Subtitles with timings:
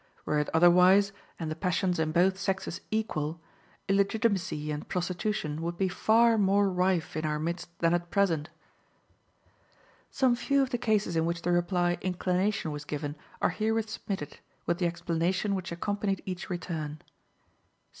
[0.25, 3.39] Were it otherwise, and the passions in both sexes equal,
[3.87, 8.49] illegitimacy and prostitution would be far more rife in our midst than at present.
[10.09, 14.39] Some few of the cases in which the reply "Inclination" was given are herewith submitted,
[14.65, 16.99] with the explanation which accompanied each return.